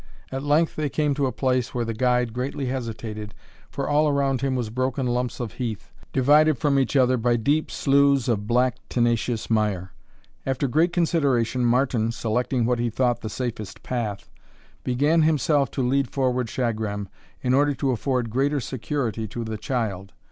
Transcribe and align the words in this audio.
At 0.31 0.41
length 0.41 0.75
they 0.77 0.89
came 0.89 1.13
to 1.13 1.27
a 1.27 1.31
place 1.31 1.75
where 1.75 1.85
the 1.85 1.93
guide 1.93 2.33
greatly 2.33 2.65
hesitated, 2.65 3.35
for 3.69 3.87
all 3.87 4.09
around 4.09 4.41
him 4.41 4.55
was 4.55 4.71
broken 4.71 5.05
lumps 5.05 5.39
of 5.39 5.53
heath, 5.61 5.91
divided 6.11 6.57
from 6.57 6.79
each 6.79 6.95
other 6.95 7.17
by 7.17 7.35
deep 7.35 7.69
sloughs 7.69 8.27
of 8.27 8.47
black 8.47 8.77
tenacious 8.89 9.47
mire. 9.47 9.93
After 10.43 10.67
great 10.67 10.91
consideration, 10.91 11.63
Martin, 11.63 12.11
selecting 12.11 12.65
what 12.65 12.79
he 12.79 12.89
thought 12.89 13.21
the 13.21 13.29
safest 13.29 13.83
path, 13.83 14.31
began 14.83 15.21
himself 15.21 15.69
to 15.69 15.83
lead 15.87 16.09
forward 16.09 16.47
Shagram, 16.49 17.07
in 17.43 17.53
order 17.53 17.75
to 17.75 17.91
afford 17.91 18.31
greater 18.31 18.59
security 18.59 19.27
to 19.27 19.43
the 19.43 19.55
child. 19.59 20.13